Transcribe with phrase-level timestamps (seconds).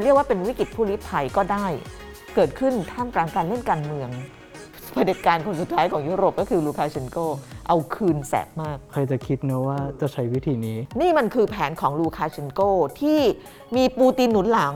[0.00, 1.66] จะเรียกว่าเป็นวิกฤตผู้ลี้ภัยก็ได้
[2.34, 4.08] เกิดขึ้นท่ามกลางการเล่นการเมือง
[4.92, 7.18] เผด็จการคนสุดท้ายของยุโรปก็คือลูคาเชนโก
[7.68, 12.60] เอาคืนแสบมาก ใครจะคิดนะว่าจะใช้วิธีนี้ นี่มันคือแผนของลูคาเชนโก
[13.00, 13.20] ที่
[13.76, 14.74] มีปูตินหนุนหลัง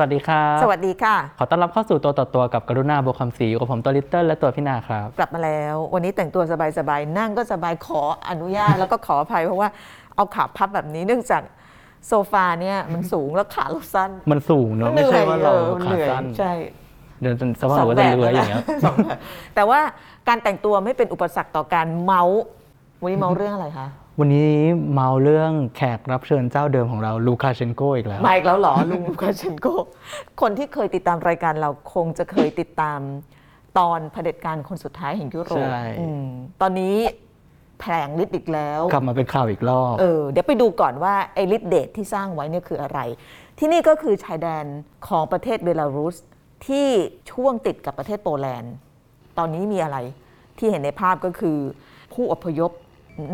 [0.00, 6.42] วัสดีครับสวัสดีค่ะ ขอต้อนรับเข้าสู่ตัวต่อตัวกับกรุณาบัวคำศรีอยู่กับผมตัวลิตเติ้ลและตัวพี่นาครับ กลับมาแล้ว วันนี้แต่งตัว
[6.78, 9.68] สบายๆนั่งก็สบายขออนุญาต แล้วก็ขออภัยเพราะว่า
[10.16, 11.42] เอาขาพับแบบนี้เนื่องจาก
[12.08, 16.52] โซฟาเนี่ยมันสูงแล้วขาเราสั้น มันสูงเนอะไม่ใช่ว่าเราออขาเหนื่อยสั้นใช่
[17.22, 19.18] เดินจนสภาพว่าจะเลื้อยอย่างเงี้ยสองแบบ
[19.54, 19.80] แต่ว่า
[20.28, 22.42] การแต่งตัวไม่เป็นอุปสรรคต่อการเม้าท์
[23.02, 23.86] วันนี้เม้าท์เรื่องอะไรคะ
[24.22, 24.52] วันนี้
[24.92, 29.66] เม้าท์เรื่องแขกรับเชิญเจ้าเดิมของเราลูคาเชนโกอีกแล้ว มาออีกแล้วเหรอ ลุงลูคาเชนโก
[30.40, 33.00] คนที่เคยติดตามรายการเราคงจะเคยติดตาม
[33.78, 36.26] ตอนเผด็จการคนสุดท้ายแห่งยุโรปใช่ อืม
[36.60, 36.96] ตอนนี้
[37.80, 42.98] แผลงฤทธิ์อีกแล้ว กลับมาเป็นข่าวอีกรอบ เออเดี๋ยวไปดูก่อนว่าไอ้ฤทธิ์เดชที่สร้างไว้เนี่ยคืออะไร
[43.58, 44.64] ที่นี่ก็คือชายแดน
[45.08, 46.16] ของประเทศเบลารุส
[46.66, 46.88] ที่
[47.32, 48.74] ช่วงติดกับประเทศโปแลนด์
[49.38, 49.98] ตอนนี้มีอะไร
[50.58, 51.58] ที่เห็นในภาพก็คือ
[52.12, 52.72] ผู้อพยพ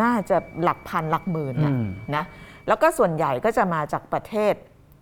[0.02, 2.24] น่าจะหลักพันหลักหมื่นนะอืมนะ
[2.69, 4.55] แล้วก็ส่วนใหญ่ก็จะมาจากประเทศ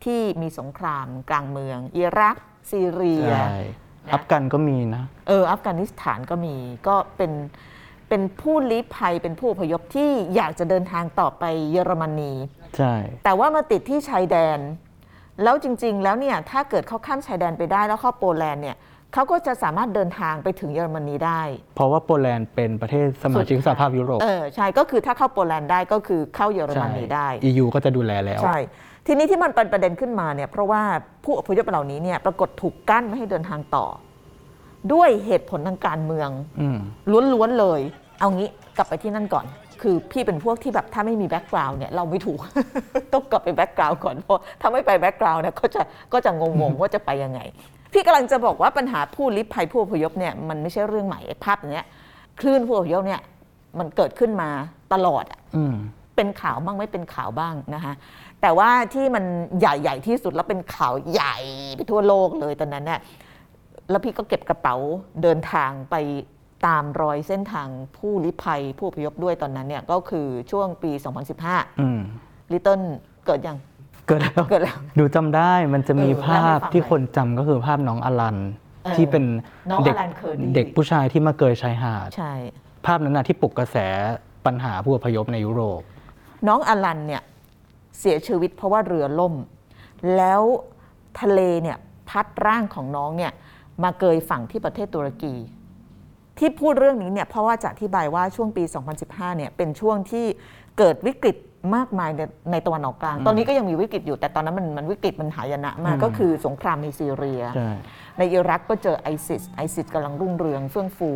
[0.04, 2.36] ที่มีสงครามกลางเมือง อิรัก
[2.70, 3.56] ซีเรียใช่
[4.12, 6.56] อัฟกันก็มีนะ เออ อัฟกานิสถานก็มี
[6.88, 7.32] ก็เป็น
[8.08, 12.32] เป็นผู้ลี้ภัยเป็นผู้อพยพที่อยากจะเดินทางต่อไปเยอรมนี
[12.76, 14.58] ใช่ แต่ว่ามาติดที่ชายแดน
[15.42, 18.76] แล้วจริง ๆ แล้วเนี่ยถ้าเกิดเขาข้ามชายแดนไปได้แล้วเข้าโปแลนด์เนี่ย
[19.14, 21.42] เขาก็จะสามารถเดินทางไปถึงเยอรมนีได้
[21.74, 28.58] เพราะว่าโปแลนด์เป็นประเทศสมาชิกสหภาพยุโรป เออใช่ก็คือถ้าเข้าโปแลนด์ได้ก็คือเข้าเยอรมนีใช่ได้ EU ก็จะดูแลแล้ว ใช่
[29.06, 30.82] ทีนี้ที่มันเป็นประเด็นขึ้นมาเนี่ยเพราะว่า
[31.24, 33.86] ผู้อพยพเหล่านี้เนี่ยปรากฏถูกกั้นไม่ให้เดินทางต่อ
[34.92, 36.28] ด้วยเหตุผลทางการเมือง
[36.60, 36.78] อืม
[37.32, 37.80] ล้วนๆเลย
[38.20, 39.46] เอางี้กลับไปที่นั่นก่อน
[39.82, 42.38] คือพี่เป็นพวกที่แบบถ้าไม่มี background เนี่ยเราไม่ถูก
[43.12, 45.82] ต้องกลับไป background ก่อนเพราะถ้าไม่ไป background เนี่ยก็จะ
[46.12, 47.40] ก็จะงงๆว่าจะไปยังไง
[47.94, 51.86] พี่กำลังจะบอกว่าปัญหาผู้ลี้ภัยผู้อพยพเนี่ยมันไม่ใช่เรื่องใหม่ไอ้ภาพอย่างเนี้ย
[52.40, 53.20] คลื่นผู้อพยพเนี่ย
[53.78, 54.48] มันเกิดขึ้นมา
[54.92, 55.74] ตลอดอะอืม
[56.16, 57.92] เป็นข่าวบ้างไม่เป็นข่าวบ้างนะคะ
[58.40, 59.24] แต่ว่าที่มัน
[59.58, 61.36] ใหญ่ๆที่สุดแล้วเป็นข่าวใหญ่
[61.76, 63.00] ไปทั่วโลกเลยตอนนั้นเนี่ย
[63.90, 64.76] แล้วพี่ก็เก็บกระเป๋า
[65.22, 65.96] เดินทางไป
[66.66, 70.90] ตามรอยเส้นทางผู้ลี้ภัยผู้อพยพด้วยตอนนั้นเนี่ยก็คือช่วงปี
[71.36, 72.00] 2015อืม
[72.52, 72.80] ลิตเติ้ล
[73.26, 73.56] เกิดยัง
[74.06, 78.36] เกิดแล้วเกิดแล้วดูจำได้มันจะมีเออภาพเล่าให้ฟังที่หน่อยคนจำก็คือภาพน้องอลัน
[78.84, 79.24] เออที่เป็น
[79.70, 82.32] น้องเด็กอลันเคอร์ดี้ เด็กผู้ชายที่มาเกยชายหาด ใช่
[82.86, 83.76] ภาพนั้นนะที่ปลุกกระแส
[84.46, 85.80] ปัญหาผู้อพยพในยุโรป
[86.48, 87.22] น้องอลันเนี่ย
[87.98, 89.34] เสียชีวิตเพราะว่าเรือล่ม
[90.16, 90.42] แล้ว
[91.20, 91.78] ทะเลเนี่ย
[92.08, 93.32] พัดร่างของน้องเนี่ย
[93.82, 95.34] มาเกยฝั่งที่ประเทศตุรกี
[96.38, 98.64] ที่พูดเรื่องนี้เนี่ยเพราะว่าจะอธิบายว่าช่วงปี
[99.00, 100.26] 2015เนี่ยเป็นช่วงที่
[100.78, 101.36] เกิดวิกฤต
[101.74, 107.70] มากมายในในตะวันออกกลาง ตอนนี้ก็ยังมีวิกฤตอยู่ แต่ตอนนั้นมันมันวิกฤตมันหายนะมากอืมก็คือสงครามในซีเรีย ใช่
[108.18, 111.10] ในอิรักก็เจอไอซิสไอซิสกำลังรุ่งเรืองเฟื่องฟู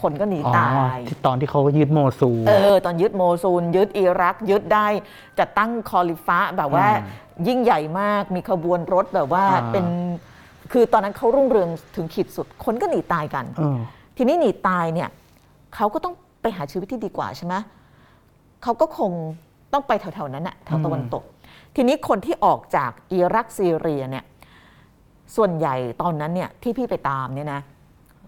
[0.00, 4.86] คนก็หนีอ๋อตาย ที่ตอนที่เขายึดโมซูล เออตอนยึดโมซูล ยึดอิรัก ยึดได้
[5.38, 9.86] จะตั้งคอลิฟะแบบว่าอืมยิ่งใหญ่มากมีขบวนรถแบบว่าอ่า เป็น
[10.72, 13.78] คือตอนนั้นเขารุ่งเรืองถึงขีดสุด คนก็หนีตายกัน เออ
[14.16, 15.08] ทีนี้หนีตายเนี่ย
[15.74, 17.54] เขาก็ต้องไปหาชีวิตที่ดีกว่าใช่ไหม
[18.62, 19.12] เขาก็คง
[19.72, 21.24] ต้องไปแถวๆนั้นอะแถวตะวันตก
[21.76, 24.24] ทีนี้คนที่ออกจากอิรักซีเรียเนี่ย
[25.36, 27.60] ส่วนใหญ่ตอนนั้นเนี่ยที่พี่ไปตามเนี่ยนะ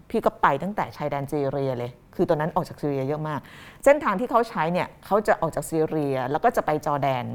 [0.09, 3.39] พี่ก็ไปตั้งแต่ชายแดนซีเรียเลย คือตอนนั้นออกจากซีเรียเยอะมาก
[3.83, 7.25] เส้นทางที่เขาใช้เนี่ยเขาจะออกจากซีเรียแล้วก็จะไปจอร์แดน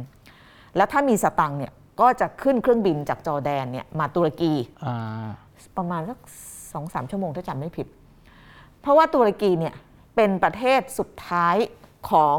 [0.77, 4.53] แล้วถ้ามีสตังค์เนี่ยก็จะขึ้นเครื่องบินจากจอร์แดนเนี่ยมาตุรกี
[4.85, 5.29] อ่า
[5.77, 6.19] ประมาณสัก
[6.73, 7.87] สองสามชั่วโมงถ้าจำไม่ผิด
[8.81, 9.75] เพราะว่าตุรกีเนี่ย
[10.17, 11.57] เป็นประเทศสุดท้าย
[12.11, 12.39] ของ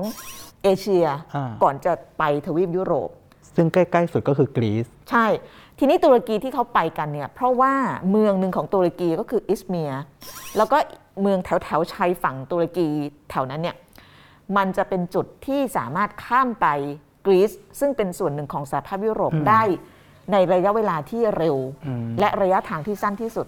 [0.66, 3.10] เอเชียอ่า ก่อนจะไปทวีปยุโรป
[3.56, 5.28] ซึ่งใกล้ ๆ สุดก็คือกรีซ ใช่
[5.80, 7.74] ทีนี้ตุรกีที่เขาไปกันเนี่ย เพราะว่า
[8.12, 10.02] เมืองหนึ่งของตุรกีก็คืออิสเมียร์
[10.58, 10.78] แล้วก็
[11.22, 12.88] เมืองแถวแถวๆชายฝั่งตุรกี
[13.30, 13.76] แถวนั้นเนี่ย
[14.58, 16.68] มันจะเป็นจุดที่สามารถข้ามไป
[17.26, 19.64] กรีซซึ่งเป็นส่วนหนึ่งของสหภาพยุโรปได้
[20.32, 21.58] ในระยะเวลาที่เร็ว
[22.20, 23.46] และระยะทางที่สั้นที่สุด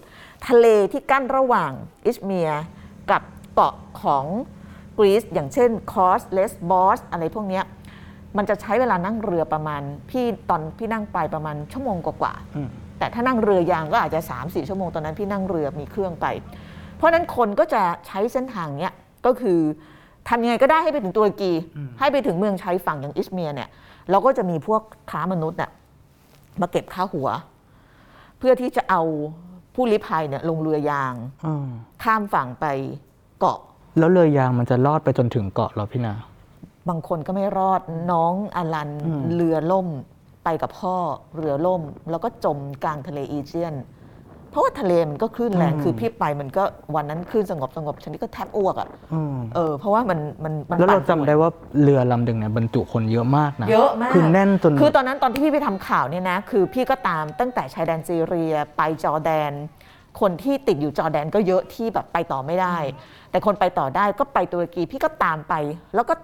[0.48, 1.72] ทะเลที่กั้นระหว่าง
[2.06, 2.62] อิสเมียร์
[3.10, 3.22] กับ
[3.54, 4.24] เกาะของ
[4.98, 7.64] กรีซอย่างเช่นคอสเลสบอสอะไรพวกเนี้ย
[8.36, 12.68] มันจะใช้เวลานั่งเรือประมาณ พี่ตอนพี่นั่งไปประมาณชั่วโมงกว่าๆอืม
[12.98, 16.26] แต่ถ้านั่งเรือยางก็อาจจะ 3 4 ชั่วโมงตอนนั้นพี่นั่งเรือมีเครื่องไป
[16.96, 18.94] เพราะฉะนั้นคนก็จะใช้เส้นทางเนี้ย
[19.26, 19.58] ก็คือ
[20.28, 21.52] ทำยังไงก็ได้ให้ไปถึงตุรกี
[21.98, 23.68] ให้ไปถึงเมืองชายฝั่งอย่างอิสเมียร์เนี่ย
[24.10, 25.70] เราก็จะมีพวกค้ามนุษย์น่ะ
[26.60, 27.28] มาเก็บค่าหัว
[28.38, 29.02] เพื่อที่จะเอา
[29.74, 31.14] ผู้ลี้ภัยเนี่ยลงเรือยาง
[31.46, 31.68] อืม
[32.02, 32.66] ข้ามฝั่งไป
[33.38, 33.58] เกาะ
[33.98, 36.14] แล้วเรือยางมันจะลอดไปจนถึงเกาะเหรอพี่นา
[36.88, 39.88] บางคนก็ไม่รอดน้องอลันอืม เรือล่ม
[40.44, 40.96] ไปกับพ่อ
[41.36, 43.74] เรือล่ม แล้วก็จมกลางทะเลอีเจียน
[44.50, 46.62] เพราะว่าทะเลมันก็คลื่นแรงคือพี่ไปมันก็
[46.94, 51.50] วันนั้นคลื่นสงบสงบชนิดก็แทบอ้วกอะ่ะอืมเออเพราะว่ามันมันมันแล้วเราปั่นจำป่วยได้ว่า
[51.82, 59.52] เรือลำหนึ่งเนี่ยบรรจุคนเยอะมากนะเยอะมาก คือแน่นจน คือตอนนั้นตอนที่พี่ไปทำข่าวเนี่ยนะ คือพี่ก็ตามตั้งแต่ชายแดนซีเรียไปจอร์แดน
[60.20, 62.76] คนที่ติดอยู่จอร์แดนก็เยอะที่แบบไปต่อไม่ได้
[63.30, 65.54] แต่คนไปต่อได้ก็ไปตุรกีพี่ก็ตามไป
[65.94, 66.14] แล้วก็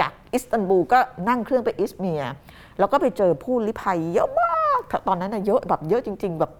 [0.00, 0.98] จากอิสตันบูลก็
[1.28, 2.32] นั่งเครื่องไปอิสเมียร์
[2.78, 6.50] แล้วก็ไปเจอผู้ลี้ภัยเยอะมาก ตอนนั้นนะเยอะแบบเยอะจริง ๆ แบบ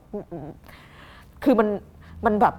[1.44, 1.68] คือมัน
[2.26, 2.54] มันแบบ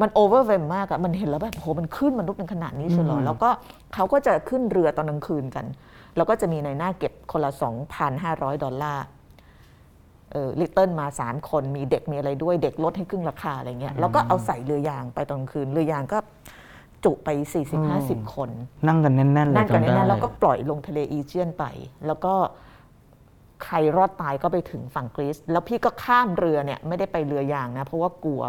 [0.00, 3.50] มันโอเวอร์เวมมากอะมันเห็นแล้วแบบโหมันขึ้นมนุษย์มันขนาดนี้เชียวเหรออืมแล้วก็
[3.94, 5.64] เขาก็จะขึ้นเรือตอนกลางคืนกัน
[6.16, 7.50] แล้วก็จะมีในหน้าเก็บคนละ
[8.06, 9.17] 2,500 ดอลลาร์เออ
[10.60, 16.18] ลิตเติ้ลมา3คนมีเด็กมีอะไรด้วยเด็กลดให้ครึ่งราคาอะไรเงี้ยแล้วก็เอาใส่เรือยางไปตอนกลางคืนเรือยางก็
[17.04, 17.28] จุไป
[17.82, 18.50] 40-50 คน
[18.86, 21.64] นั่งกันแน่นๆเลยนั่นกันจำได้นั้นแล้วก็ปล่อยลงทะเลอีเจียนไป
[22.06, 22.34] แล้วก็
[23.64, 28.42] ใครรอดตายก็ไปถึงฝั่งกรีซแล้วพี่ก็ข้ามเรือเนี่ยไม่ได้ไปเรือยางนะ เพราะว่ากลัว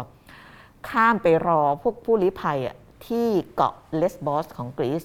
[0.88, 2.76] ข้ามไปรอพวกผู้ลี้ภัยอะ
[3.06, 5.02] ที่เกาะเลสบอสของกรีซ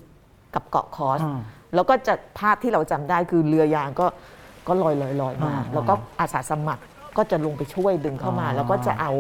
[0.54, 1.40] กับเกาะคอสอ่า
[1.76, 4.08] แล้วก็จะภาพที่เราจำได้คือเรือยางก็
[4.68, 6.84] ก็ลอยลอยลอยมาอ่าแล้วก็อาสาสมัคร
[7.18, 9.12] ก็จะลงไปช่วยดึงเข้ามาอ่าแล้วก็จะเอา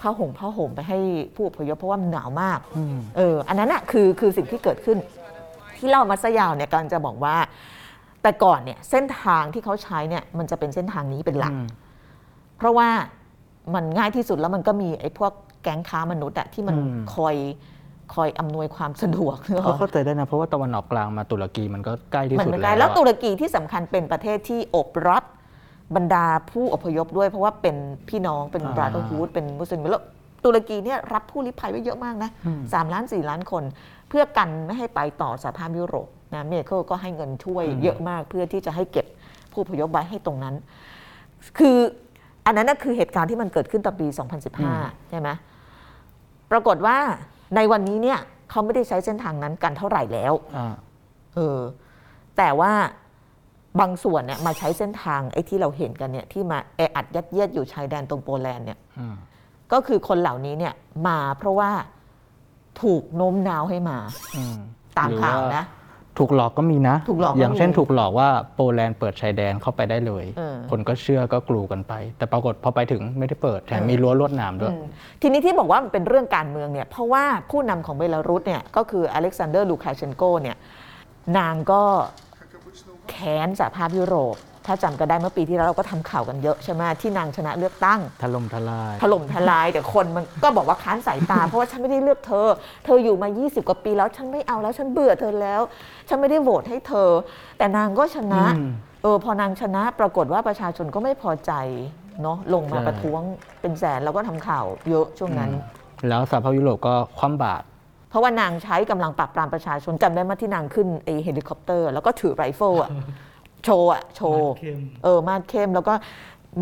[0.00, 0.98] ผ้าห่มผ้าห่มไปให้
[1.34, 4.98] ผู้อพยพเพราะว่ามันหนาวมากอืมเอออันนั้นอะคือคือสิ่งที่เกิดขึ้น
[5.76, 7.36] ที่เล่ามาซะยาวเนี่ยกำลังจะบอกว่า
[8.22, 11.66] แต่ก่อนเนี่ยเส้นทางที่เขาใช้เนี่ยมันจะเป็นเส้นทางนี้เป็นหลักอืม
[12.58, 12.88] เพราะว่า
[13.74, 17.36] มันง่ายที่สุดแล้วมันก็มีไอ้พวกแก๊งค้ามนุษย์อะที่มันอืมคอย
[18.14, 25.24] คอยอำนวยความสะดวกเขาเข้าใจได้นะ เพราะว่าตะวันออกกลางมาตุรกีมันก็ใกล้ที่มันสุดไม่แล้ไกลวแล้วตุอะรกีที่สำคัญเป็นประเทศที่อบรับ
[25.96, 27.76] บรรดาผู้อพยพด้วย เพราะว่าเป็น
[28.08, 30.04] พี่น้องเป็นอ่าบรา h อ r ฮูดเป็นมุสลิมแล้ว
[30.44, 33.64] ตุรกีเนี่ยรับผู้ลี้ภัยไว้เยอะมากนะอืมสามล้านสี่ล้านคน
[34.08, 39.06] เพื่อกันไม่ให้ไปต่อสหภาพยุโรปนะเมเคิลก็ให้เงินช่วยเยอะมากเพื่อที่จะให้เก็บ
[39.52, 40.54] ผู้อพยพไว้ให้ตรงนั้น
[41.58, 41.76] คือ
[42.46, 44.06] อันนั้นน่ะคือเหตุการณ์ที่มันเกิดขึ้นตอนปี
[44.58, 45.28] 2015 ใช่ไหม
[46.50, 46.96] ปรากฏว่า
[47.56, 48.18] ในวันนี้เนี่ย
[48.50, 50.74] เขาไม่ได้ใช้เส้นทางนั้นกันเท่าไหร่แล้วอ่า
[51.34, 51.60] เออ
[52.36, 52.72] แต่ว่า
[53.80, 59.16] บางส่วนเนี่ยมาใช้เส้นทางไอ้ที่เราเห็นกันเนี่ยที่มาแออัดยัดเยียดอยู่ชายแดนตรงโปแลนด์เนี่ยอืม
[59.72, 60.74] ก็คือคนเหล่านี้เนี่ย
[61.08, 61.70] มาเพราะว่า
[62.82, 63.98] ถูกโน้มน้าวให้มา
[64.36, 64.56] อืม
[64.98, 65.64] ตามหรือข่าวว่านะ
[66.18, 74.84] ถูกหลอกก็มีนะ ถูกหลอกก็มีอย่างเช่นถูกหลอกว่าโปแลนด์เปิดชายแดนเข้าไปได้เลย เออ คนก็เชื่อก็กรูกันไป แต่ปรากฏพอไปถึงไม่ได้เปิดแถมมีรั้วลวดหนามด้วย อืม
[75.22, 80.56] ทีนี้ที่บอกว่ามันเป็นเรื่องการเมืองเนี่ยเพราะว่าผู้นำของเบลารุสเนี่ยก็คืออเล็กซานเดอร์ลูคาเชนโกเนี่ย
[81.38, 81.82] นางก็
[83.10, 84.36] แค้นสหภาพยุโรป
[84.66, 92.48] ถ้าจำกันได้เมื่อปีที่แล้วเราก็ทำข่าวกันเยอะใช่ไหมที่นางชนะเลือกตั้ง ถล่มทลาย ถล่มทลายแต่คนมันก็บอกว่าค้านสายตา เพราะว่าฉันไม่ได้เลือกเธอ
[92.84, 95.60] เธออยู่มา 20 กว่าปีแล้วฉันไม่เอาแล้วฉันเบื่อเธอแล้ว
[96.08, 97.10] ฉันไม่ได้โหวตให้เธอ
[97.58, 98.70] แต่นางก็ชนะอืม
[99.02, 101.52] เออพอนางชนะปรากฏว่าประชาชนก็ไม่พอใจ
[102.22, 103.20] เนาะลงมาใช่ประท้วง
[103.60, 105.50] เป็นแสนแล้วก็ทำข่าวเยอะช่วงนั้น
[106.08, 107.64] แล้วสหภาพยุโรปก็คว่ำบาตร
[108.10, 112.90] เพราะว่านางใช้กำลังปราบปรามประชาชนจำได้ไหมที่นางขึ้นไอเฮลิคอปเตอร์ แล้วก็ถือไรเฟิลอะ
[113.64, 115.94] โชว์อะโชว์มาดเข้ม เออมาดเข้มแล้วก็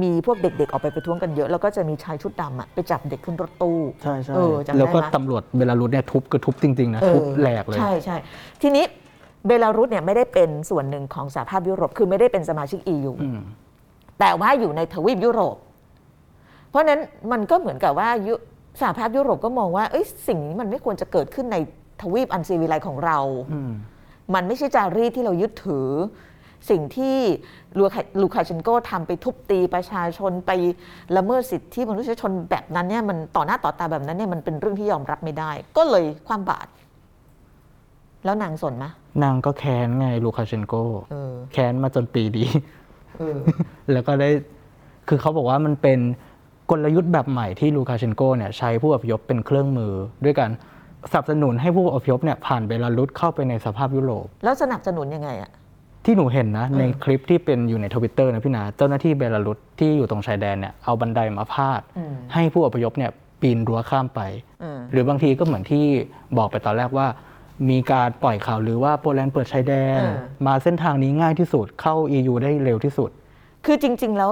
[0.02, 8.16] มีพวกเด็กๆออกไปประท้วงกันเยอะ แล้วก็จะมีชายชุดดำอะไปจับเด็กขึ้นรถตู้ใช่ใช่ เออจำได้แล้วก็ไหม ตำรวจเบลารุสเนี่ยทุบก็ทุบจริงๆนะเออทุบแหลกเลย ใช่ใช่
[8.62, 8.84] ทีนี้
[9.46, 13.40] เบลารุสเนี่ยไม่ได้เป็นส่วนหนึ่งของสหภาพยุโรปคือไม่ได้เป็นสมาชิก EU อืม
[14.20, 15.56] แต่ว่าอยู่ในทวีปยุโรป
[16.70, 17.00] เพราะฉะนั้น
[17.32, 18.34] มันก็เหมือนกับว่ายุ
[18.80, 21.56] สหภาพยุโรปก็มองว่าเอ้ยสิ่งนี้มันไม่ควรจะเกิดขึ้นใน
[22.02, 23.18] ทวีปอันซีวิไลซ์ของเรา
[23.52, 23.70] อืม
[24.34, 25.88] มันไม่ใช่จารีตที่เรายึดถือ
[26.70, 27.16] สิ่งที่
[27.78, 30.50] ลูคาลูคาเชนโกทำไปทุบตีประชาชนไป
[31.16, 36.66] ละเมิดสิทธิมนุษยชนแบบนั้นเนี่ยมันต่อหน้าต่อตาแบบนั้นเนี่ยมันเป็นเรื่องที่ยอมรับไม่ได้ ก็เลยคว่ำบาตร
[38.24, 38.84] แล้วนางสนไหม
[39.22, 40.74] นางก็แค้นไงลูคาเชนโก
[41.10, 42.44] เออแค้นมาจนปีดี
[43.18, 43.38] เออ
[43.92, 44.30] แล้วก็ได้
[45.08, 45.98] คือเขาบอกว่ามันเป็น
[46.70, 49.92] กลยุทธ์แบบใหม่ที่ลูคาเชนโกเนี่ยใช้ผู้อพยพเป็นเครื่องมือ
[50.24, 50.50] ด้วยการ
[51.10, 55.50] สนับสนุนให้ผู้อพยพเนี่ยผ่านเบลารุสเข้าไปในสหภาพยุโรป แล้วสนับสนุนยังไงอะ
[56.04, 64.20] ที่หนูเห็นนะ ในคลิปที่เป็นอยู่ในทวิตเตอร์นะพี่นา เจ้าหน้าที่เบลารุสที่อยู่ตรงชายแดนเนี่ยเอาบันไดมาพาดอืมให้ผู้อพยพเนี่ยปีนรั้วข้ามไป
[64.60, 65.84] เออหรือบางทีก็เหมือนที่
[66.38, 67.06] บอกไปตอนแรกว่า
[67.70, 70.16] มีการปล่อยข่าวลือว่าโปแลนด์เปิดชายแดนเออ
[70.46, 73.10] มาเส้นทางนี้ง่ายที่สุดเข้า EU ได้เร็วที่สุด
[73.66, 74.30] คือจริง ๆ แล้ว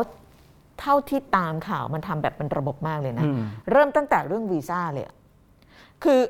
[0.81, 5.15] เท่าที่ตามข่าวมันทำแบบเป็นระบบมากเลยนะอืมเริ่มตั้งแต่เรื่องวีซ่าเลยอะ
[6.05, 6.21] คือ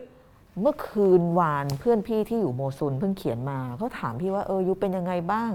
[0.61, 5.53] เมื่อคืนวานเพื่อนพี่ที่อยู่โมซุนเพิ่งเขียนมาเขาถามพี่ว่าเออยูเป็นยังไงบ้าง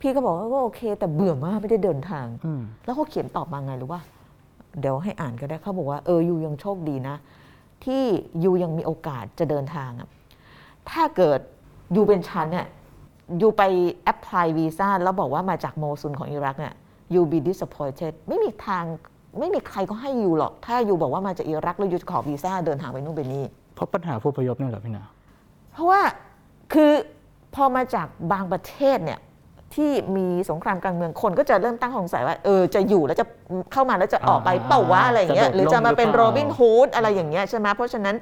[0.00, 4.02] พี่ก็บอกว่าก็โอเค แต่เบื่อมากไม่ได้เดินทางอืมแล้วเขาเขียนตอบมาไงรู้ว่า
[4.80, 7.16] เดี๋ยวให้อ่านก็ได้เขาบอกว่าเออยูยังโชคดีนะ
[7.84, 8.02] ที่
[8.44, 10.08] ยูยังมีโอกาสจะเดินทางอะ
[10.90, 11.40] ถ้าเกิด
[11.94, 12.66] ยูเป็นฉันเนี่ย
[13.40, 13.62] ยูไป
[14.04, 16.74] แอพพลายวีซ่าแล้วบอกว่ามาจากโมซุนของอิรักเนี่ย
[17.14, 18.84] ยู be disappointed ไม่มีทาง
[19.38, 23.44] ไม่มีใครก็ให้ยูหรอก ถ้ายูบอกว่ามาจากอิรักแล้วยูจะขอวีซ่าเดินทางไปนู่นไปนี่
[23.74, 25.04] เพราะปัญหาผู้อพยพเนี่ยเหรอพี่นา
[25.72, 26.00] เพราะว่า
[26.72, 26.92] คือ
[27.54, 29.20] พอมาจากบางประเทศเนี่ย
[29.74, 33.26] ที่มีสงครามกลางเมืองคนก็จะเริ่มตั้งสงสัยว่าเออจะอยู่แล้วจะ
[33.72, 38.14] เข้ามาแล้วจะออกไปเป้าวะอะไรอย่างเงี้ยหรือจะมาเป็นโรบินฮูดอะไรอย่างเงี้ยใช่ไหมเพราะฉะนั้น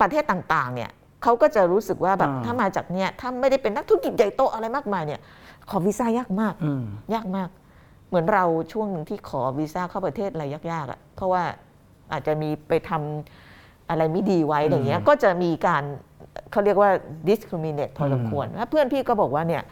[0.00, 0.90] ประเทศต่างๆ เนี่ย
[1.22, 5.20] เขาก็จะรู้สึกว่าแบบถ้ามาจากเนี่ยถ้าไม่ได้เป็นนักธุรกิจใหญ่โตอะไรมากมายเนี่ย
[5.70, 6.84] ขอวีซ่ายากมากอืม
[7.14, 7.48] ยากมาก
[8.08, 11.42] เหมือนเราช่วงหนึ่งที่ขอวีซ่าเข้าประเทศอะไรยากๆอะ่ะเพราะว่า
[12.12, 13.43] อาจจะมีไปทำ
[13.90, 15.82] อะไรไม่ดีไว้อย่างเงี้ยก็จะมีการ
[16.50, 16.90] เขาเรียกว่า
[17.28, 19.62] discriminate พอสมควรแล้วเพื่อนพี่ก็บอกว่าเนี่ย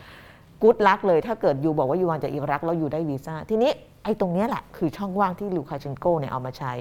[0.62, 3.70] กู๊ดลักเลยถ้าเกิดยูบอกว่ายูมาจากอิรักแล้วยูได้วีซ่าทีนี้
[4.04, 6.72] ไอ้ตรงเนี้ยแหละคือช่องว่างที่ลูคาเชนโกเนี่ยเอามาใช้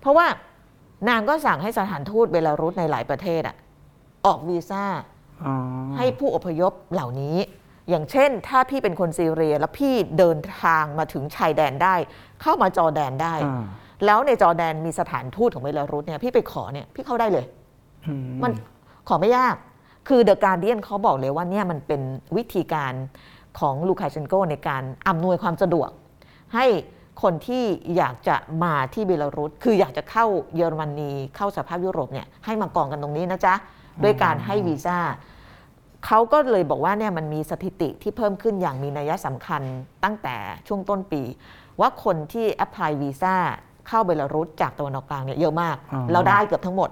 [0.00, 0.26] เพราะว่า
[1.08, 3.56] นางก็สั่งให้สถานทูตเบลารุสในหลายประเทศอะ
[4.26, 4.84] ออกวีซ่า
[5.44, 5.54] อ๋อ
[5.96, 7.36] ให้ผู้อพยพเหล่านี้
[7.90, 11.94] อย่างเช่น ถ้าพี่เป็นคนซีเรีย แล้วพี่เดินทางมาถึงชายแดนได้
[12.42, 13.64] เข้ามาจอร์แดนได้อ่า
[14.06, 17.44] แล้วในจอร์แดนมีสถานทูตของเบลารุสเนี่ยพี่ไปขอเนี่ยพี่เข้าได้เลย
[18.06, 18.52] อืมมัน
[19.08, 19.56] ขอไม่ยาก
[20.08, 22.00] คือ The Guardian เขาบอกเลยว่าเนี่ยมันเป็น
[22.36, 22.92] วิธีการ
[23.58, 25.90] ของลูคาเชนโกในการอำนวยความสะดวก
[26.54, 26.66] ให้
[27.22, 27.64] คนที่
[27.96, 30.26] อยากจะมาที่เบลารุสคืออยากจะเข้า
[30.56, 33.54] เยอรมนีเข้าสหภาพยุโรปเนี่ยให้มากองกันตรงนี้นะจ๊ะ
[34.04, 34.98] ด้วยการให้วีซ่า
[36.06, 39.62] เขาก็เลยบอกว่าเนี่ยมันมีสถิติที่เพิ่มขึ้นอย่างมีนัยสำคัญ
[40.04, 40.36] ตั้งแต่
[40.68, 41.22] ช่วงต้นปี
[41.80, 43.34] ว่าคนที่แอพพลายวีซ่า
[43.86, 46.90] เข้าเบลารุสจากตะวันออกกลางเนี่ยเยอะมาก อ๋อ เราได้เกือบทั้งหมด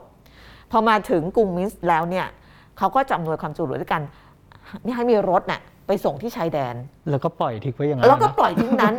[0.71, 2.27] พอมาถึงกรุงมินส์แล้วเนี่ย
[2.79, 4.03] เขาก็จะอำนวยความสะดวกด้วยกัน
[4.85, 6.75] นี่ให้มีรถน่ะไปส่งที่ชายแดน
[7.11, 8.95] แล้วก็ปล่อยทิ้งไว้อย่างนั้นแล้วก็นะปล่อยทิ้งนั้น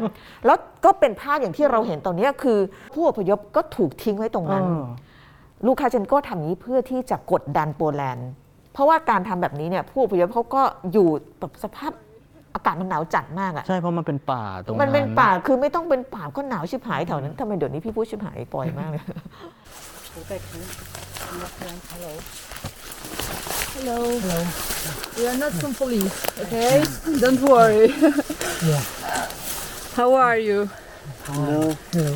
[0.46, 2.60] แล้วก็เป็นภาพอย่างที่เราเห็นตอนนี้คือ
[2.94, 4.68] ผู้อพยพก็ถูกทิ้งไว้ตรงเอนั้น อ
[5.66, 8.30] ลูคาเชนโกทำอย่างนี้เพื่อที่จะกดดันโปแลนด์
[8.78, 11.08] เพราะว่าการทำแบบนี้เนี่ยผู้อพยพเขาก็อยู่
[11.40, 11.92] แบบสภาพ
[12.56, 19.02] อากาศมันหนาวจัดมากอะใช่เพราะมันเป็นป่าตรงนั้นมันเป็นป่าคือไม่ต้องเป็นป่าก็หนาวชิบหายแถวนั้นทำไมเดี๋ยวนี้พี่พูดชิบหายปล่อยมากเลย
[23.74, 24.00] Hello.
[24.24, 24.40] Hello.
[25.18, 26.74] We are not from police, okay?
[27.24, 27.88] Don't worry.
[28.72, 28.84] Yeah.
[30.00, 30.60] How are you?
[31.26, 31.78] Hello.
[31.94, 32.14] Hello.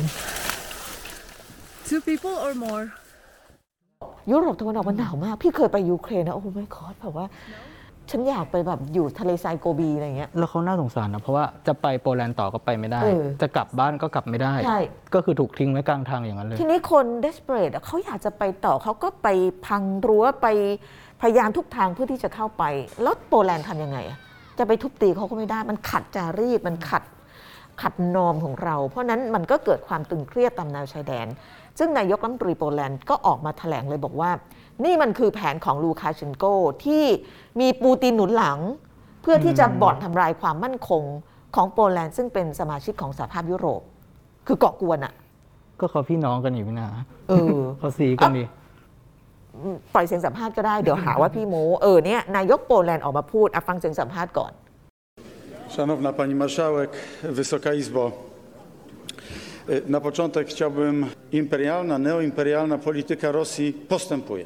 [1.88, 2.84] Two people or more?
[4.30, 7.26] ยุโรปตะวันออกมันหนาวมาก พี่เคยไปยูเครนนะ โอ้ไม่คอสแบบว่า
[8.10, 14.80] ฉันอยากไปแบบอยู่ทะเลทรายโกบีอะไรอย่างเงี้ย แล้วเขาน่าสงสารนะ เพราะว่าจะไปโปแลนด์ต่อก็ไปไม่ได้ เออจะกลับบ้านก็กลับไม่ได้ ใช่
[15.14, 19.28] ก็คือถูกทิ้งไว้กลางทางอย่างนั้นเลย ทีนี้คน desperate อะเขาอยากจะไปต่อเขาก็ไป
[19.66, 20.46] พังรั้วไป
[21.20, 22.64] พยายามทุกทางเพื่อที่จะเข้าไป
[23.02, 24.18] แล้วโปแลนด์ทำยังไงอะ
[24.58, 27.02] จะไปทุบตีเขาก็ไม่ได้ มันขัดจารีตมันขัด
[27.82, 31.26] ขัด norm ของเรา เพราะฉะนั้นมันก็เกิดความตึงเครียดตามแนวชายแดน
[31.78, 34.30] ซึ่งนายกรัฐมนตรีโปแลนด์ก็ออกมาแถลงเลยบอกว่า
[34.84, 36.44] นี่มันคือแผนของลูคาเชนโก
[36.84, 37.04] ที่
[37.60, 38.58] มีปูตินหนุนหลัง
[39.22, 41.02] เพื่อที่จะบ่อนทำลายความมั่นคง
[41.54, 43.82] ของโปแลนด์ซึ่งเป็นสมาชิกของสหภาพยุโรป
[44.46, 45.12] คือก่อกวนอะ
[45.80, 46.88] ก็เขาพี่น้องกันอยู่พี่นา
[47.28, 48.46] เออเขาซีกันนี่
[49.94, 54.52] ปล่อยเสียงสัมภาษณ์ก็ได้เดี๋ยวหาว่าพี่โมเออเนี่ยนายกโปแลนด์ออกมาพูดอะฟังเสียงสัมภาษณ์ก่อน
[55.74, 56.92] Szanowna Pani Marszałek,
[57.36, 58.04] Wysoka Izbo.
[59.68, 64.44] Y, Na początek chciałbym, imperialna, neoimperialna polityka Rosji postępuje.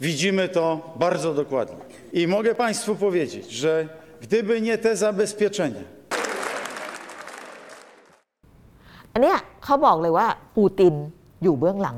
[0.00, 1.76] Widzimy to bardzo dokładnie.
[2.12, 3.88] I mogę Państwu powiedzieć, że
[4.20, 5.96] gdyby nie te zabezpieczenia,
[9.12, 10.94] อันเนี้ยเขาบอกเลยว่าปูติน
[11.42, 11.96] อยู่เบื้องหลัง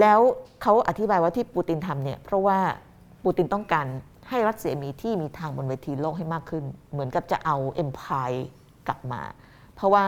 [0.00, 0.20] แล้ว
[0.62, 2.58] เขาอธิบายว่าที่ปูตินทำเนี่ยเพราะว่า
[3.24, 3.86] ปูตินต้องการ
[4.28, 8.30] ให้รัสเซียมีที่มีทางบนเวทีโลกให้มากขึ้น เหมือนกับจะเอา empire
[8.88, 9.22] กลับมา
[9.74, 10.04] เพราะว่า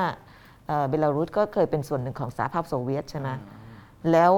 [0.69, 3.29] เอ่อเบลารุสก็เคยเป็นส่วนหนึ่งของสหภาพโซเวียตใช่ไหม
[4.13, 4.33] แล้ว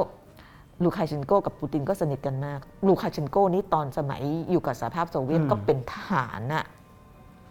[0.85, 6.65] ลูคาเชนโกกับปูตินก็สนิทกันมาก ลูคาเชนโกนี่ตอนสมัยอยู่กับสหภาพโซเวียตก็เป็นทหารน่ะ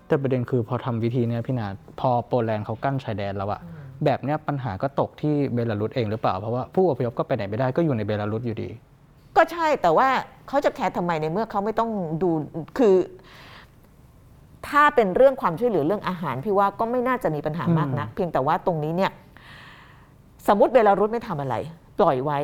[0.07, 1.67] แต่ประเด็นคือพอทำวิธีเนี้ยพี่นา
[1.99, 3.61] พอโปแลนด์เขากั้นชายแดนแล้วอะ
[4.05, 8.69] แบบเนี้ยปัญหาก็ตกที่เบลารุสเองหรือเปล่า เพราะว่าผู้อพยพก็ไปไหนไม่ได้ก็อยู่ในเบลารุสอยู่ดี
[9.37, 10.09] ก็ใช่แต่ว่า
[10.47, 11.89] เขาจะแคร์ทำไมในเมื่อเขาไม่ต้อง
[12.23, 12.29] ดู
[12.77, 12.95] คือ
[14.67, 19.11] ถ้าเป็นเรื่องความช่วยเหลือเรื่องอาหารพี่ว่าก็ไม่น่าจะมีปัญหามากนะเพียงแต่ว่าตรงนี้เนี่ย
[20.47, 21.55] สมมติเบลารุสไม่ทำอะไร
[21.99, 22.39] ปล่อยไว้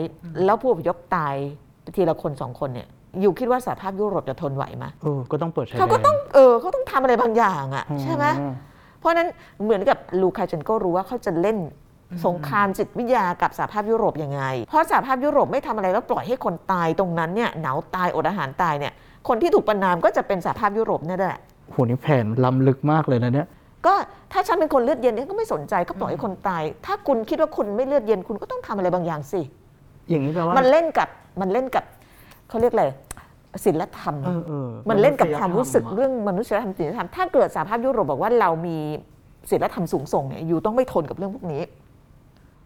[0.45, 1.35] แล้วผู้อพยพตาย
[1.95, 2.87] ทีละคนสองคนเนี่ย
[3.21, 8.25] อยู่คิดว่าสหภาพยุโรปจะทนไหวไหมเออก็ต้องเปิดชายแดนเขาก็ต้องเออเขาต้องทำอะไรบางอย่างอะ่ะอืมใช่ไหม
[8.99, 9.27] เพราะฉะนั้น
[9.63, 11.57] เหมือนกับลูคาเชนโกรู้ว่าเขาจะเล่น
[12.25, 18.93] สงครามจิตวิทยากับสหภาพยุโรปยังไง เพราะสหภาพยุโรปไม่ทำอะไรแล้วปล่อยให้คนตายตรงนั้นเนี่ยหนาวตายอดอาหารตายเนี่ย
[19.27, 21.37] คนที่ถูกประนามก็จะเป็นสหภาพยุโรปเนี่ยแหละ
[21.71, 23.47] โหนี่แผนล้ำลึกมากเลยนะเนี่ย
[23.85, 23.93] ก็
[24.31, 29.41] ถ้าฉันเป็นคนเลือดเย็นเนี่ยก็ไม่สนใจก็ปล่อยให้คนตาย ถ้าคุณคิดว่าคุณไม่เลือดเย็นคุณก็ต้องทำอะไรบางอย่างสิ
[30.09, 31.09] อย่างนี้แปลว่า มันเล่นกับ
[31.41, 31.83] มันเล่นกับ
[32.49, 32.85] เขาเรียกอะไร
[33.63, 38.77] ศีลธรรม เออเออมันเล่นกับความรู้สึกมนุษยธรรมอะเรื่องมนุษยธรรมศีลธรรมถ้าเกิดสหภาพยุโรปบอกว่าเรามี
[39.49, 41.63] ศีลธรรมสูงส่งเนี่ยอยู่ต้องไม่ทนกับเรื่องพวกนี้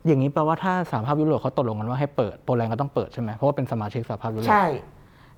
[0.06, 4.65] อย่างนี้แปลว่าถ้าสหภาพยุโรปเขาตกลงกันว่าให้เปิดโปแลนด์ก็ต้องเปิดใช่ไหมเพราะว่าเป็นสมาชิกสหภาพยุโรป ใช่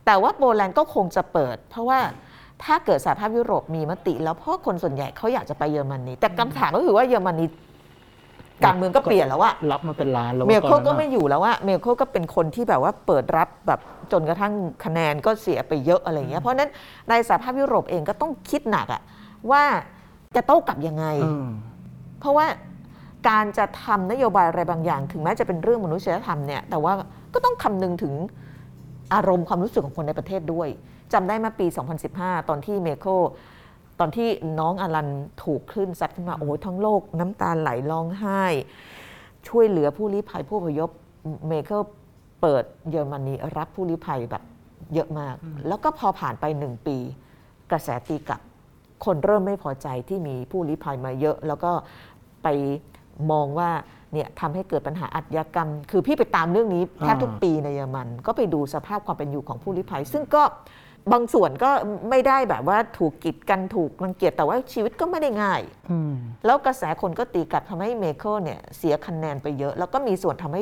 [0.05, 1.99] แต่ว่าโปแลนด์ก็คงจะเปิด เพราะว่า
[2.65, 7.45] ถ้าเกิดสหภาพยุโรปมีมติ แล้วเพราะคนส่วนใหญ่เขาอยากจะไปเยอรมนีแต่คำถามก็คือว่าเยอรมนี
[8.65, 13.79] การเมืองก็เปลี่ยนแล้วอะรับมาเป็นล้านแล้วเมลโคตอนนั้นก็อะไม่อยู่แล้วอะเมลโคก็เป็นคนที่แบบว่าเปิดรับแบบ
[14.11, 14.53] จนกระทั่ง
[14.85, 16.69] คะแนนก็เสียไปเยอะอะไรอย่างเงี้ยเพราะฉะนั้น
[17.09, 19.01] ในสหภาพยุโรปเองก็ต้องคิดหนักอะ
[19.51, 19.63] ว่า
[20.35, 21.47] จะโต้กลับยังไงอืม
[22.19, 22.45] เพราะว่า
[23.29, 26.93] การจะทำนโยบายอะไรบางอย่าง ถึงแม้จะเป็นเรื่องมนุษยธรรมเนี่ยแต่ว่า
[27.33, 28.13] ก็ต้องคำนึงถึง
[29.13, 30.67] อารมณ์ความรู้สึกของคนในประเทศด้วย
[31.13, 31.67] จำได้มาปี
[32.07, 33.05] 2015 ตอนที่เมโค
[33.99, 35.09] ตอนที่น้องอลัน
[35.43, 38.43] ถูกคลื่นซัดขึ้นมาโอ้ยทั้งโลกน้ำตาไหลร้องไห้
[39.47, 40.89] ช่วยเหลือผู้ลี้ภัยผู้อพยพ
[41.47, 41.81] เมเคิล
[42.41, 44.43] เปิดเยอรมนีรับผู้ลี้ภัยแบบ
[44.93, 45.35] เยอะมาก
[45.67, 46.97] แล้วก็พอผ่านไปหนึ่งปี
[47.71, 48.41] กระแสตีกลับ
[49.05, 51.71] คนเริ่มไม่พอใจที่มีผู้ลี้ภัยมาเยอะ แล้วก็
[52.43, 52.47] ไป
[53.31, 53.69] มองว่า
[54.13, 60.43] เนี่ยทำให้เกิดปัญหาอาชญากรรม คือพี่ไปตามเรื่องนี้แทบทุกปีในเยอรมัน ก็ไปดูสภาพความเป็นอยู่ของผู้ลี้ภัย ซึ่งก็
[61.13, 61.71] บางส่วนก็
[62.09, 66.13] ไม่ได้แบบว่าถูกกีดกันถูกรังเกียจแต่ว่าชีวิตก็ไม่ได้ง่ายอืม
[66.45, 70.61] แล้วกระแสคนก็ตีกลับทำให้เมเคิลเนี่ยเสียคะแนนไปเยอะ แล้วก็มีส่วนทำให้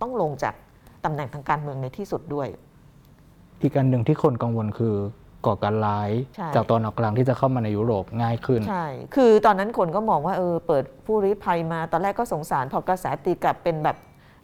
[0.00, 0.54] ต้องลงจาก
[1.04, 2.48] ตำแหน่งทางการเมืองในที่สุดด้วย
[3.62, 4.94] อีกอันหนึ่งที่คนกังวลคือ
[5.46, 13.96] ก่อการร้าย ใช่ จากตอนออกกลางที่จะเข้ามาในยุโรปง่ายขึ้น ใช่ คือตอนนั้นคนก็มองว่าเออเปิดผู้ริภัยมา ตอนแรกก็สงสาร พอกระแสตีกลับเป็นแบบ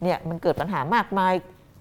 [0.03, 1.33] เนี่ยมันเกิดปัญหามากมาย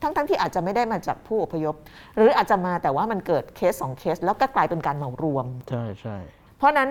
[0.03, 1.75] ทั้งๆทที่อาจจะไม่ได้มาจากผู้อพยพ
[2.15, 6.17] หรืออาจจะมาแต่ว่ามันเกิดเคสสองเคส แล้วก็กลายเป็นการเหมารวม ใช่ใช่
[6.58, 6.89] เพราะฉะนั้น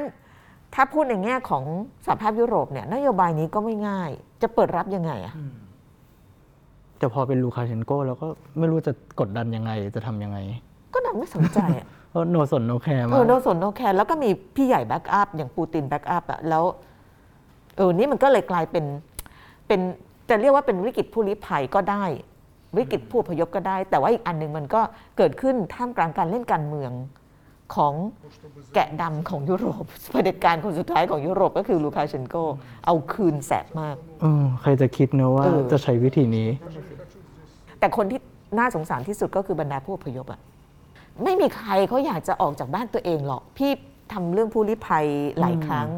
[0.75, 1.65] ถ้าพูดในแง่ของ
[2.07, 4.11] สหภาพยุโรปเนี่ยนโยบายนี้ก็ไม่ง่าย
[4.43, 5.35] จะเปิดรับยังไงอะ
[6.99, 8.27] แต่พอเป็นลูคาเชนโกแล้วก็
[8.59, 10.39] ไม่รู้จะกดดันยังไงจะทำยังไง
[10.95, 16.65] ก็นังไม่สนใจอะเพราะ no สน no care เอมาอก no สน no care แล้วก็มีพี่ใหญ่ backup อย่างปูติน backup อะแล้ว
[17.77, 18.85] เออนี่มันก็เลยกลายเป็น
[19.67, 19.81] เป็น
[20.29, 22.05] จะเรียกว่าเป็นวิกฤตผู้ลี้ภัยก็ได้
[22.77, 24.81] วิกฤตผู้อพยพก็ได้ แต่ว่าอีกอันหนึ่งมันก็
[25.17, 26.93] เกิดขึ้นท่ามกลางการเล่นการเมือง
[27.75, 27.95] ของ
[28.75, 32.35] แกะดำของยุโรปเผด็จการคนสุดท้ายของยุโรปก็คือลูคาเชนโก
[32.87, 36.49] เอาคืนแสบมากเออใครจะคิดเนอะว่าเออจะใช้วิธีนี้
[37.79, 38.21] แต่คนที่
[38.59, 40.41] น่าสงสารที่สุดก็คือบรรดาผู้อพยพอะ
[41.25, 43.71] ไม่มีใครเขาอยากจะออกจากบ้านตัวเองหรอก พี่
[44.13, 45.07] ทำเรื่องผู้ลี้ภัย
[45.41, 45.89] หลายครั้ง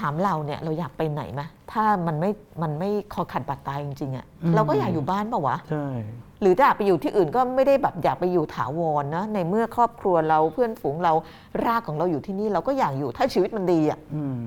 [0.00, 2.30] ถามเราเนี่ยเราอยากไปไหนไหมถ้ามันไม่
[2.62, 5.86] มันไม่คอขัดบาดตายจริงๆอะอืมเราก็อยากอยู่บ้านเปล่าวะ ใช่
[6.40, 11.12] หรือถ้าอยากไปอยู่ที่อื่นก็ไม่ได้แบบอยากไปอยู่ถาวรนะในเมื่อครอบครัวเราเพื่อนฝูงเรา
[11.66, 14.42] รากของเราอยู่ที่นี่เราก็อยากอยู่ถ้าชีวิตมันดีอะอืม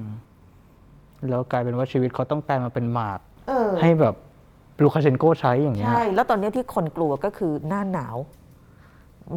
[1.30, 4.16] แล้วกลายเป็นว่าชีวิตเขาต้องแปลมาเป็นหมาก เออให้แบบ
[4.84, 8.18] ลูคาเชนโกใช้อย่างเงี้ย ใช่ แล้วตอนนี้ที่คนกลัวก็คือหน้าหนาว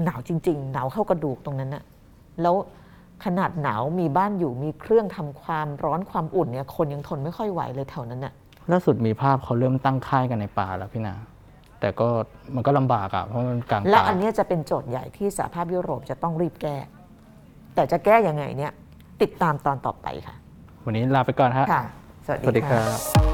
[0.05, 1.83] หนาวจริง ๆ หนาวเข้ากระดูกตรงนั้นน่ะ
[2.43, 2.55] แล้ว
[3.25, 8.33] ขนาดหนาวมีบ้านอยู่มีเครื่องทำความร้อนความอุ่นเนี่ยคนยังทนไม่ค่อยไหวเลยแถวนั้นน่ะ
[8.71, 11.15] ล่าสุดมีภาพเขาเริ่มตั้งค่ายกันในป่าแล้วพี่นา
[11.81, 12.09] แต่ก็
[12.55, 16.77] มันก็ลำบากอะเพราะมันกลางและป่าอันเนี้ยจะเป็นโจทย์ใหญ่ที่สหภาพยุโรปจะต้องรีบแก้
[17.75, 18.73] แต่จะแก้ยังไงเนี่ย
[19.23, 20.37] ติดตามตอนต่อไปค่ะ
[20.85, 21.85] วันนี้ลาไปก่อนฮะค่ะ
[22.27, 23.32] สวัสสวัสดีดีคค่ะรับ